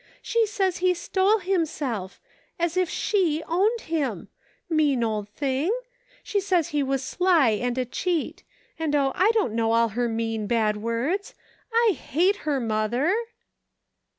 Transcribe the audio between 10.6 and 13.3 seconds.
words. I hate her, mother."